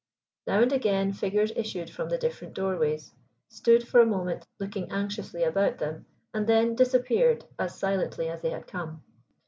Now 0.47 0.61
and 0.63 0.71
again 0.73 1.13
figures 1.13 1.51
issued 1.55 1.91
from 1.91 2.09
the 2.09 2.17
different 2.17 2.55
doorways, 2.55 3.13
stood 3.49 3.87
for 3.87 4.01
a 4.01 4.05
moment 4.07 4.47
looking 4.59 4.89
anxiously 4.91 5.43
about 5.43 5.77
them, 5.77 6.07
and 6.33 6.47
then 6.47 6.73
disappeared 6.73 7.45
as 7.59 7.77
silently 7.77 8.27
as 8.27 8.41
they 8.41 8.49
had 8.49 8.65
come. 8.65 9.03